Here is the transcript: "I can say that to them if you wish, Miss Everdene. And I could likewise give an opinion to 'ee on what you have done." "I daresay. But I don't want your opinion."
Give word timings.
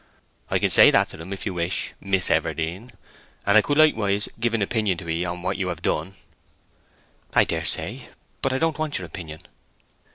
"I 0.49 0.57
can 0.57 0.71
say 0.71 0.89
that 0.89 1.09
to 1.09 1.17
them 1.17 1.31
if 1.31 1.45
you 1.45 1.53
wish, 1.53 1.93
Miss 2.01 2.31
Everdene. 2.31 2.89
And 3.45 3.55
I 3.55 3.61
could 3.61 3.77
likewise 3.77 4.27
give 4.39 4.55
an 4.55 4.63
opinion 4.63 4.97
to 4.97 5.07
'ee 5.07 5.25
on 5.25 5.43
what 5.43 5.57
you 5.59 5.67
have 5.67 5.83
done." 5.83 6.15
"I 7.35 7.43
daresay. 7.43 8.07
But 8.41 8.51
I 8.51 8.57
don't 8.57 8.79
want 8.79 8.97
your 8.97 9.05
opinion." 9.05 9.41